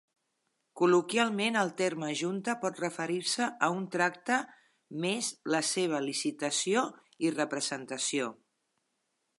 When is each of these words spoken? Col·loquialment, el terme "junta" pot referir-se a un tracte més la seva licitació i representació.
Col·loquialment, 0.79 1.57
el 1.63 1.71
terme 1.81 2.09
"junta" 2.21 2.55
pot 2.63 2.81
referir-se 2.85 3.51
a 3.67 3.69
un 3.75 3.85
tracte 3.97 4.39
més 5.05 5.31
la 5.57 5.61
seva 5.75 6.01
licitació 6.09 6.87
i 7.29 7.35
representació. 7.37 8.35